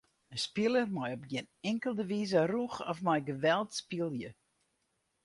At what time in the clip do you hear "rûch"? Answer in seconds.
2.53-2.77